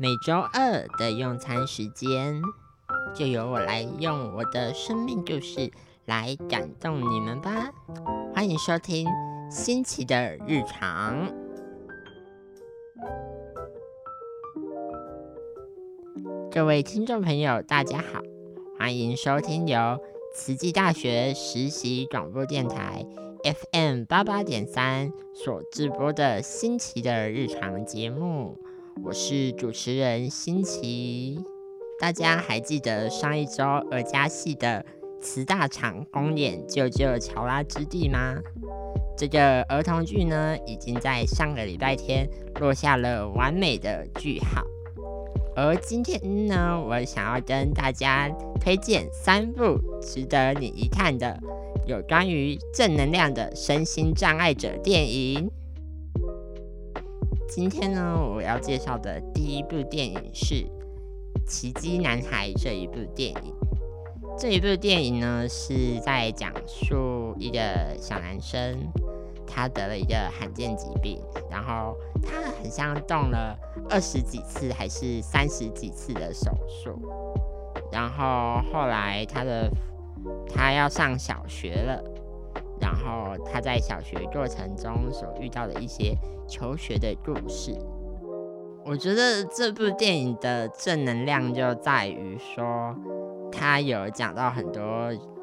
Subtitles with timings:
[0.00, 2.40] 每周二的用餐时间，
[3.14, 5.70] 就由我来用我的生命故事
[6.06, 7.70] 来感动你们吧。
[8.34, 9.06] 欢迎收听
[9.50, 11.30] 新奇的日常。
[16.50, 18.22] 各位听众朋友，大家好，
[18.78, 20.00] 欢迎收听由
[20.34, 23.04] 慈济大学实习广播电台
[23.70, 28.58] FM 八八点三所直播的新奇的日常节目。
[29.02, 31.38] 我是主持人新奇，
[32.00, 34.84] 大家还记得上一周儿家戏的
[35.20, 38.36] 慈大场公演《救救乔拉之地》吗？
[39.16, 42.28] 这个儿童剧呢，已经在上个礼拜天
[42.60, 44.62] 落下了完美的句号。
[45.56, 48.28] 而今天呢，我想要跟大家
[48.60, 51.38] 推荐三部值得你一看的
[51.86, 55.50] 有关于正能量的身心障碍者电影。
[57.50, 60.54] 今天呢，我要介绍的第一部电影是
[61.48, 63.52] 《奇迹男孩》这一部电影。
[64.38, 67.58] 这一部电影呢，是在讲述一个
[67.98, 68.78] 小男生，
[69.48, 71.20] 他得了一个罕见疾病，
[71.50, 73.58] 然后他很像动了
[73.90, 77.02] 二十几次还是三十几次的手术，
[77.90, 79.68] 然后后来他的
[80.54, 82.00] 他要上小学了。
[82.90, 86.12] 然后他在小学过程中所遇到的一些
[86.48, 87.72] 求学的故事，
[88.84, 92.92] 我觉得这部电影的正能量就在于说，
[93.52, 94.82] 他有讲到很多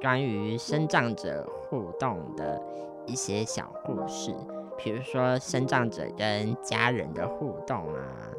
[0.00, 2.62] 关于生长者互动的
[3.06, 4.32] 一些小故事，
[4.78, 8.30] 比如说生长者跟家人的互动啊，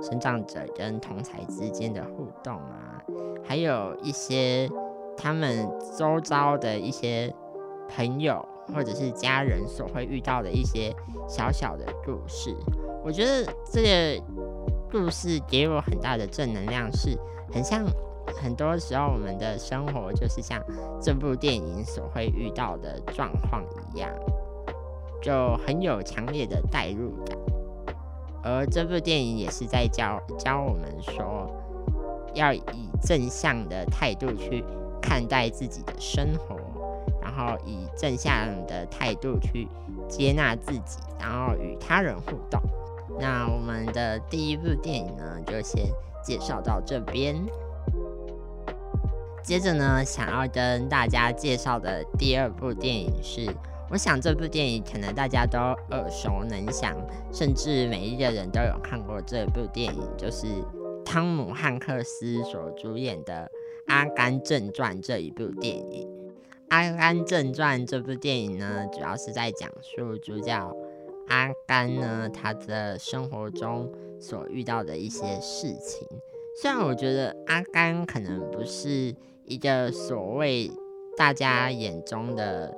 [0.00, 3.02] 生长者跟同才之间的互动啊，
[3.42, 4.70] 还有一些
[5.16, 5.68] 他们
[5.98, 7.34] 周遭的一些。
[7.94, 8.42] 朋友
[8.74, 10.94] 或者是家人所会遇到的一些
[11.28, 12.54] 小小的故事，
[13.04, 14.24] 我觉得这个
[14.90, 17.18] 故事给我很大的正能量，是
[17.52, 17.84] 很像
[18.40, 20.62] 很多时候我们的生活就是像
[21.00, 23.62] 这部电影所会遇到的状况
[23.94, 24.10] 一样，
[25.20, 27.38] 就很有强烈的代入感。
[28.44, 31.48] 而这部电影也是在教教我们说，
[32.34, 32.62] 要以
[33.00, 34.64] 正向的态度去
[35.00, 36.56] 看待自己的生活。
[37.34, 39.66] 然后以正向的态度去
[40.06, 42.60] 接纳自己，然后与他人互动。
[43.18, 45.86] 那我们的第一部电影呢，就先
[46.22, 47.34] 介绍到这边。
[49.42, 53.50] 接着呢，想要跟大家介绍的第二部电影是，
[53.90, 55.58] 我想这部电影可能大家都
[55.90, 56.94] 耳熟能详，
[57.32, 60.46] 甚至每一个人都有看过这部电影，就是
[61.04, 63.50] 汤姆汉克斯所主演的
[63.92, 66.06] 《阿甘正传》这一部电影。
[66.72, 70.74] 《阿甘正传》这部电影呢，主要是在讲述主角
[71.28, 76.08] 阿甘呢他的生活中所遇到的一些事情。
[76.62, 80.70] 虽然我觉得阿甘可能不是一个所谓
[81.14, 82.74] 大家眼中的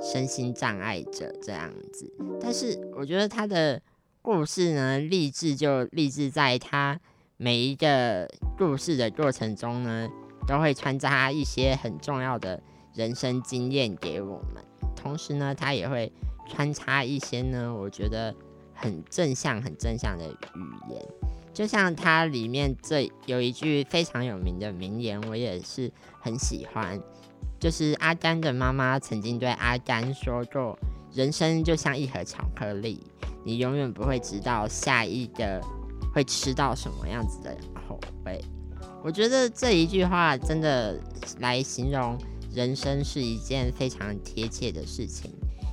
[0.00, 3.78] 身心障碍者这样子，但是我觉得他的
[4.22, 6.98] 故事呢，励志就励志在他
[7.36, 8.26] 每一个
[8.56, 10.08] 故事的过程中呢，
[10.48, 12.62] 都会穿插一些很重要的。
[12.94, 16.12] 人生经验给我们，同时呢，它也会
[16.48, 18.34] 穿插一些呢，我觉得
[18.72, 21.04] 很正向、很正向的语言。
[21.52, 25.90] 就像它里面这有一句非常有名的名言，我也是
[26.20, 27.00] 很喜欢，
[27.60, 30.78] 就是阿甘的妈妈曾经对阿甘说过
[31.12, 33.00] ：“人生就像一盒巧克力，
[33.44, 35.60] 你永远不会知道下一个
[36.12, 38.44] 会吃到什么样子的口味。”
[39.02, 40.98] 我觉得这一句话真的
[41.40, 42.16] 来形容。
[42.54, 45.30] 人生是一件非常贴切的事情，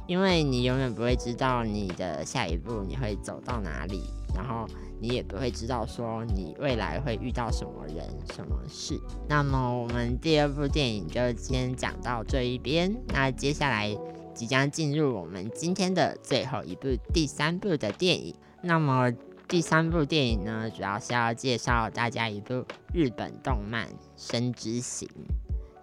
[0.07, 4.03] 因为你永远不会知道你的下一步你会走到哪里，
[4.33, 4.65] 然后
[4.99, 8.03] 你也不会知道说你未来会遇到什么人、
[8.33, 8.99] 什么事。
[9.29, 13.95] 那么我们第二部电影就先讲到这一边，那接下来
[14.33, 18.33] 即将进入我们今天的最后一部、第三部的电影。
[18.63, 19.11] 那么
[19.47, 25.07] 第三部电影呢，主要是要介绍大家一部日本动漫《生之行》。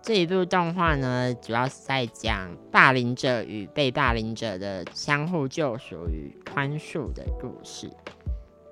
[0.08, 7.90] 这一部动画呢，主要是在讲霸凌者与被霸凌者的相互救赎与宽恕的故事。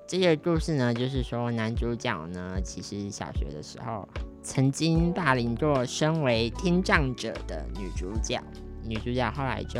[0.07, 4.09] 这个故事呢，就是说男主角呢，其实小学的时候
[4.41, 8.41] 曾经霸凌过身为听障者的女主角，
[8.83, 9.79] 女主角后来就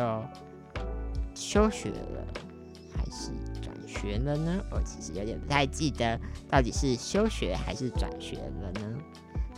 [1.34, 2.28] 休学了，
[2.96, 4.64] 还是转学了呢？
[4.70, 8.96] 我其实有点不太记得，到底是休学还是转学了呢？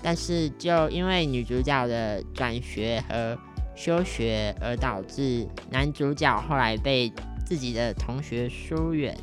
[0.02, 3.38] 但是，就因为女主角的转学和
[3.76, 7.12] 休学，而导致男主角后来被
[7.46, 9.18] 自己的同学疏远、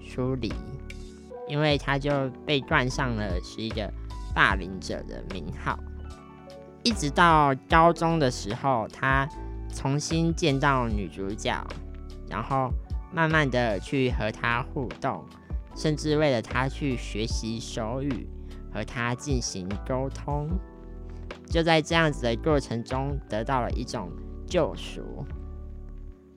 [0.00, 0.52] 疏离。
[1.48, 3.92] 因为他就被冠上了是一个
[4.34, 5.78] 霸凌者的名号。
[6.82, 9.28] 一直到高中的时候，他
[9.74, 11.62] 重新见到女主角，
[12.30, 12.70] 然后
[13.12, 15.22] 慢慢的去和她互动，
[15.76, 18.26] 甚至为了她去学习手语，
[18.72, 20.48] 和他进行沟通。
[21.46, 24.10] 就在这样子的过程中，得到了一种
[24.46, 25.24] 救赎。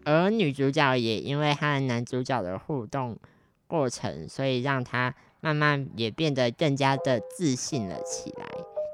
[0.03, 3.17] 而女主角也因为和男主角的互动
[3.67, 8.45] 过程，所以让她慢慢也变得更加的自信了起来，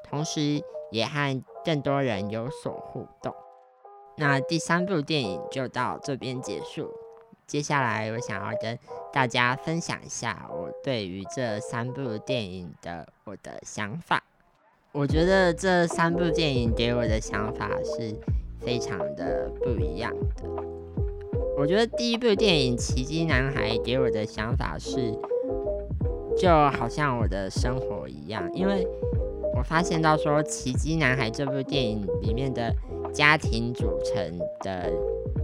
[0.10, 0.62] 同时
[0.92, 3.34] 也和更多人有所互动。
[4.18, 6.92] 那第三部电影就到这边结束。
[7.52, 8.80] 接下来我想要跟
[9.12, 14.24] 大家分享一下我对于这三部电影的我的想法。
[14.94, 18.16] 我觉得这三部电影给我的想法是
[18.62, 20.46] 非常的不一样的。
[21.58, 25.12] 我觉得第一部电影《奇迹男孩》给我的想法是，
[26.38, 28.88] 就好像我的生活一样，因为
[29.58, 32.74] 我发现到说《奇迹男孩》这部电影里面的
[33.14, 34.90] 家庭组成的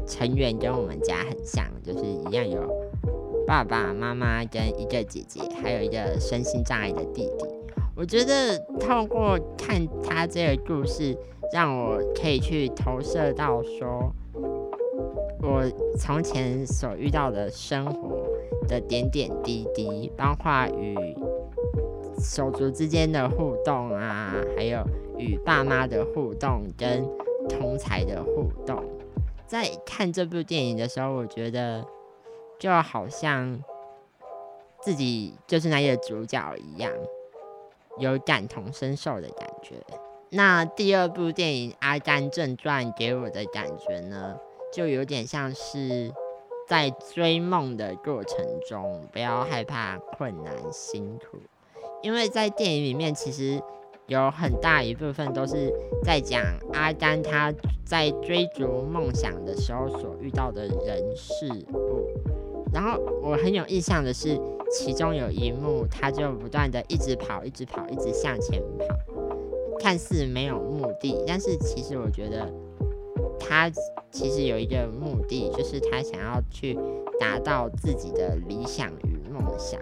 [0.07, 2.61] 成员跟我们家很像，就是一样有
[3.45, 7.45] 爸爸妈妈跟一个姐姐，还有一个身心障碍的弟弟。
[7.95, 11.17] 我觉得透过看他这个故事，
[11.51, 14.13] 让我可以去投射到说。
[15.39, 15.63] 我
[15.97, 18.27] 从前所遇到的生活
[18.67, 20.95] 的点点滴滴，包括与
[22.19, 24.83] 手足之间的互动啊，还有
[25.17, 27.07] 与爸妈的互动跟
[27.47, 28.83] 同才的互动，
[29.47, 31.85] 在看这部电影的时候，我觉得
[32.59, 33.63] 就好像
[34.81, 36.91] 自己就是那个主角一样，
[37.97, 39.75] 有感同身受的感觉。
[40.29, 44.37] 那第二部电影《阿甘正传》给我的感觉呢？
[44.73, 46.13] 就有点像是
[46.67, 51.37] 在追梦的过程中，不要害怕困难辛苦，
[52.01, 53.61] 因为在电影里面其实
[54.07, 55.71] 有很大一部分都是
[56.03, 56.41] 在讲
[56.73, 57.53] 阿甘他
[57.85, 62.07] 在追逐梦想的时候所遇到的人事物。
[62.73, 64.39] 然后我很有印象的是，
[64.71, 68.85] 其中有一幕，他就不断的一直跑，一直跑，一直向前跑，
[69.79, 72.51] 看似没有目的，但是其实我觉得。
[73.39, 73.71] 他
[74.11, 76.77] 其实有一个目的，就是他想要去
[77.19, 79.79] 达到自己的理想与梦想，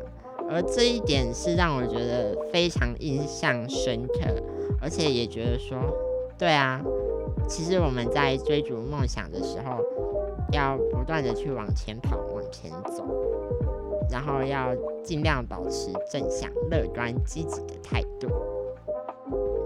[0.50, 4.20] 而这一点是让我觉得非常印象深刻，
[4.82, 5.78] 而且也觉得说，
[6.38, 6.82] 对啊，
[7.48, 9.84] 其实我们在追逐梦想的时候，
[10.52, 13.04] 要不断的去往前跑、往前走，
[14.10, 18.28] 然后要尽量保持正向、乐观、积极的态度。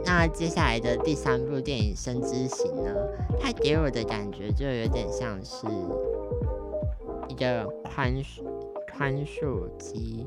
[0.06, 2.96] 那接下来的第三部电影《生之行》呢？
[3.38, 5.68] 它给我的感觉就有点像是
[7.28, 8.42] 一个宽恕、
[8.92, 10.26] 宽恕及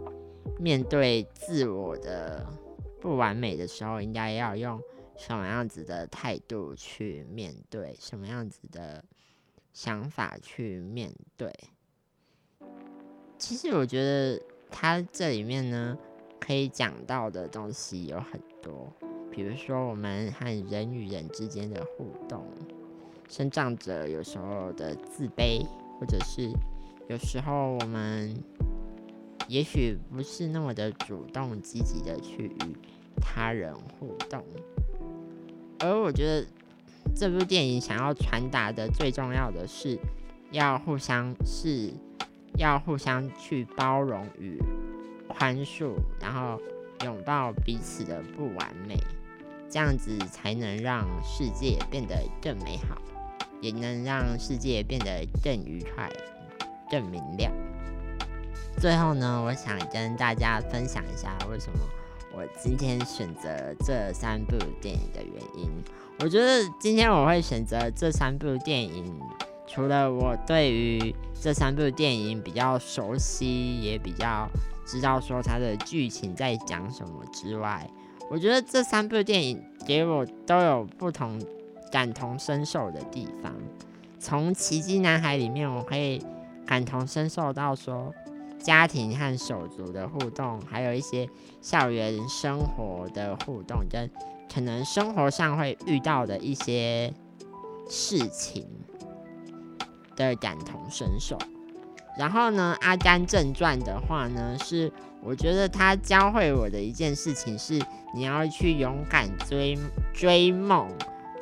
[0.58, 2.46] 面对自我的
[3.00, 4.80] 不完美的时候，应该要用
[5.16, 9.04] 什么样子的态度去面对，什么样子的
[9.72, 11.52] 想法去面对。
[13.38, 14.40] 其实我觉得
[14.70, 15.98] 他这里面呢，
[16.38, 18.92] 可以讲到的东西有很多。
[19.30, 22.46] 比如说，我们和人与人之间的互动，
[23.28, 25.66] 生长者有时候的自卑，
[25.98, 26.52] 或者是
[27.08, 28.32] 有时候我们
[29.48, 32.76] 也许不是那么的主动积极的去与
[33.20, 34.44] 他人互动。
[35.80, 36.46] 而我觉得
[37.14, 39.98] 这部电影想要传达的最重要的是，
[40.50, 41.92] 要互相是
[42.56, 44.58] 要互相去包容与
[45.28, 46.60] 宽恕，然后
[47.04, 48.96] 拥抱彼此的不完美。
[49.68, 53.00] 这样子才能让世界变得更美好，
[53.62, 56.10] 也能让世界变得更愉快、
[56.90, 57.50] 更明亮。
[58.78, 61.78] 最后呢，我想跟大家分享一下为什么
[62.32, 63.48] 我今天选择
[63.84, 65.70] 这三部电影的原因。
[66.20, 69.20] 我觉得今天我会选择这三部电影，
[69.66, 74.48] 除了我对于这三部电影比较熟悉，也比较
[74.86, 77.88] 知道说它的剧情在讲什么之外。
[78.30, 81.40] 我觉得这三部电影给我都有不同
[81.90, 83.52] 感同身受的地方。
[84.18, 86.24] 从《奇迹男孩》里面，我可以
[86.64, 88.14] 感同身受到说
[88.62, 91.28] 家庭和手足的互动，还有一些
[91.60, 94.10] 校园生活的互动，跟
[94.52, 97.12] 可能生活上会遇到的一些
[97.88, 98.66] 事情
[100.16, 101.36] 的感同身受。
[102.16, 104.92] 然后呢，《阿甘正传》的话呢，是
[105.22, 107.80] 我觉得他教会我的一件事情是。
[108.14, 109.74] 你要去勇敢追
[110.12, 110.86] 追梦，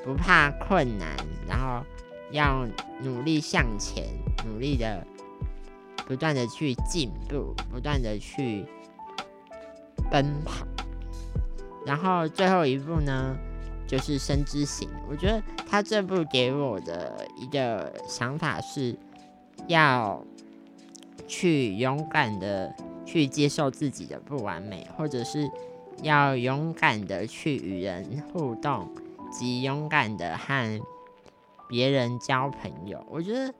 [0.04, 1.16] 不怕困难，
[1.48, 1.84] 然后
[2.30, 2.64] 要
[3.02, 4.04] 努力向前，
[4.46, 5.04] 努力的
[6.10, 8.66] 不断的去进步，不断的去
[10.10, 10.66] 奔跑。
[11.86, 13.36] 然后最后一步呢，
[13.86, 14.88] 就是《生之行》。
[15.08, 18.98] 我觉得他这部给我的一个想法是，
[19.68, 20.20] 要
[21.28, 22.74] 去勇敢的
[23.06, 25.48] 去接受自己的不完美，或者是
[26.02, 28.92] 要勇敢的去与人互动，
[29.30, 30.80] 及勇敢的和
[31.68, 33.06] 别人交朋友。
[33.08, 33.54] 我觉得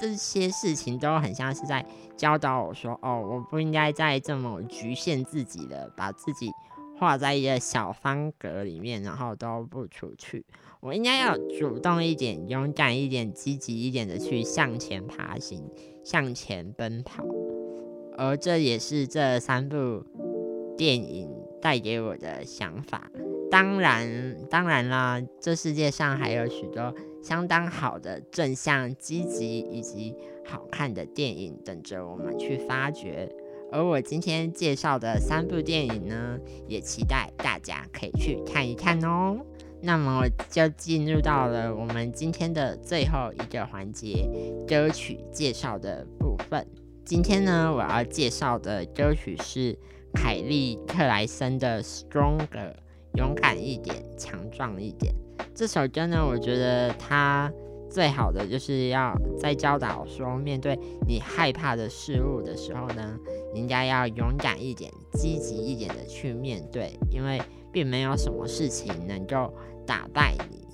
[0.00, 1.84] 这些事情都很像是在
[2.16, 6.50] 教导我说：“哦，我不应该再这么局限自己了，把自己。”
[6.98, 10.44] 画在一个小方格里面，然后都不出去。
[10.78, 15.68] 我应该要主动一点、勇敢一点、积极一点的去向前爬行、
[16.04, 17.24] 向前奔跑。
[18.16, 20.04] 而这也是这三部
[20.76, 21.28] 电影
[21.60, 23.10] 带给我的想法。
[23.50, 30.14] 当然，当然啦，这世界上还有许多相当好的正向、积极以及
[30.44, 33.32] 好看的电影等着我们去发掘。
[33.70, 36.38] 而我今天介绍的三部电影呢，
[36.68, 39.38] 也期待大家可以去看一看哦。
[39.80, 44.28] 那么就进入到了我们今天的最后一个环节——
[44.68, 46.66] 歌曲介绍的部分。
[47.04, 49.76] 今天呢，我要介绍的歌曲是
[50.12, 52.46] 凯利克莱森的《Stronger》，
[53.14, 55.14] 勇敢一点，强壮一点。
[55.54, 57.52] 这首歌呢，我觉得它。
[57.90, 63.18] 最好的就是要在教导说，面对你害怕的事物的时候呢，
[63.52, 67.38] 应该要勇敢一点、积极一点的去面对，因为
[67.70, 69.52] 并没有什么事情能够
[69.86, 70.66] 打败你。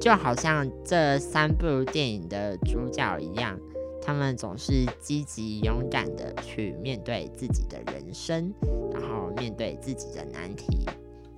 [0.00, 3.60] 就好像这三部电影的主角一样，
[4.00, 8.50] 他们总是积极勇敢的去面对自己的人生，
[8.94, 10.88] 然后面对自己的难题。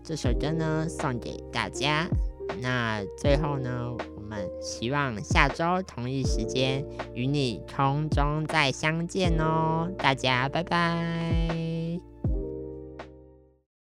[0.05, 2.09] 这首歌呢，送给大家。
[2.61, 3.95] 那最后呢？
[4.17, 6.83] 我们希望下周同一时间
[7.15, 11.82] 与你空中再相见哦，大家拜拜。